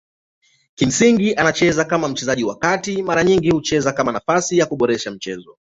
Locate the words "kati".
2.57-3.03